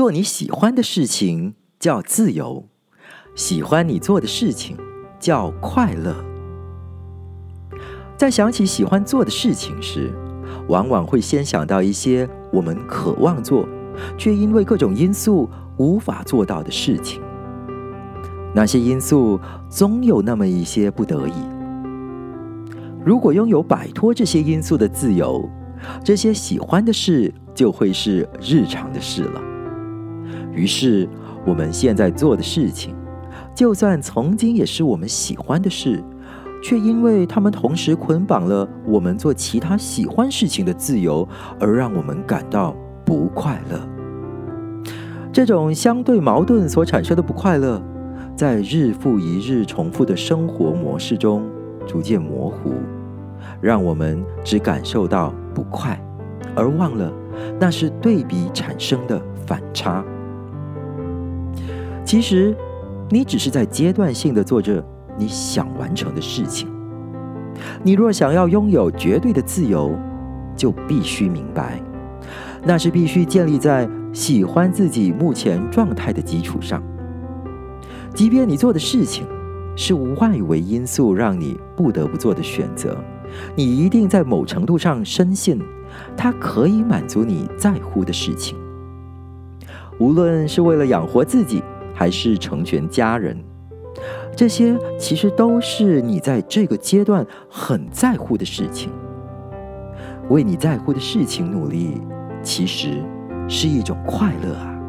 [0.00, 2.66] 做你喜欢的事情叫自由，
[3.34, 4.74] 喜欢你做的事情
[5.18, 6.16] 叫快乐。
[8.16, 10.10] 在想起喜欢做的事情时，
[10.68, 13.68] 往往会先想到一些我们渴望做，
[14.16, 15.46] 却因为各种因素
[15.76, 17.20] 无法做到的事情。
[18.54, 19.38] 那些因素
[19.68, 21.34] 总有那么一些不得已。
[23.04, 25.46] 如果拥有摆脱这些因素的自由，
[26.02, 29.42] 这些喜欢的事就会是日常的事了。
[30.52, 31.08] 于是，
[31.46, 32.94] 我们现在做的事情，
[33.54, 36.02] 就算曾经也是我们喜欢的事，
[36.62, 41.26] 却因为他们同时捆绑了我们做其他喜欢事情的自由，
[41.58, 42.74] 而让我们感到
[43.04, 43.80] 不快乐。
[45.32, 47.80] 这种相对矛盾所产生的不快乐，
[48.36, 51.48] 在日复一日重复的生活模式中
[51.86, 52.72] 逐渐模糊，
[53.60, 55.98] 让我们只感受到不快，
[56.56, 57.12] 而忘了
[57.60, 60.04] 那是对比产生的反差。
[62.10, 62.52] 其实，
[63.08, 64.84] 你只是在阶段性的做着
[65.16, 66.68] 你想完成的事情。
[67.84, 69.96] 你若想要拥有绝对的自由，
[70.56, 71.80] 就必须明白，
[72.64, 76.82] 那是必须建立在喜欢自己目前状态的基础上。
[78.12, 79.24] 即便你做的事情
[79.76, 82.98] 是无外围因素让你不得不做的选择，
[83.54, 85.62] 你一定在某程度上深信，
[86.16, 88.58] 它可以满足你在乎的事情。
[90.00, 91.62] 无论是为了养活自己。
[92.00, 93.36] 还是成全家人，
[94.34, 98.90] 这些其实都是你在这个阶段很在乎的事情。
[100.30, 102.00] 为你在乎的事情努力，
[102.42, 103.04] 其实
[103.46, 104.80] 是一种快乐啊！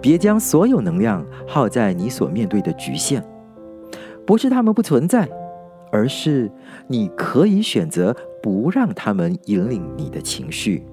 [0.00, 3.24] 别将所有能量耗在你所面对的局限，
[4.26, 5.28] 不是他们不存在，
[5.92, 6.50] 而是
[6.88, 10.84] 你可以选择不让他们引领你的情绪，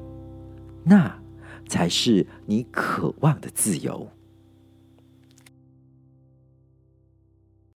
[0.84, 1.12] 那
[1.68, 4.08] 才是你渴望的自由。